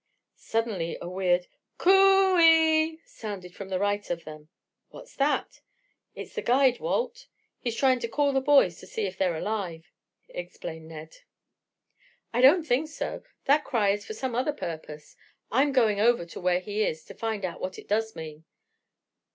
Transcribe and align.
Suddenly 0.39 0.97
a 0.99 1.07
weird 1.07 1.43
"c 1.79 1.85
o 1.85 2.35
o 2.35 2.39
e 2.39 2.85
e" 2.85 2.99
sounded 3.05 3.53
to 3.53 3.65
the 3.65 3.77
right 3.77 4.09
of 4.09 4.23
them. 4.23 4.49
"What's 4.89 5.15
that?" 5.17 5.61
"It's 6.15 6.33
the 6.33 6.41
guide, 6.41 6.79
Walt. 6.79 7.27
He's 7.59 7.75
trying 7.75 7.99
to 7.99 8.07
call 8.07 8.33
the 8.33 8.41
boys, 8.41 8.79
to 8.79 8.87
see 8.87 9.05
if 9.05 9.15
they 9.19 9.25
are 9.27 9.37
alive," 9.37 9.91
explained 10.27 10.87
Ned. 10.87 11.17
"I 12.33 12.41
don't 12.41 12.63
think 12.65 12.87
so. 12.89 13.21
That 13.45 13.63
cry 13.63 13.89
is 13.89 14.03
for 14.03 14.15
some 14.15 14.33
other 14.33 14.53
purpose. 14.53 15.15
I'm 15.51 15.71
going 15.71 15.99
over 15.99 16.23
where 16.41 16.59
he 16.61 16.81
is 16.81 17.05
to 17.05 17.13
find 17.13 17.45
out 17.45 17.61
what 17.61 17.77
it 17.77 17.87
does 17.87 18.15
mean. 18.15 18.45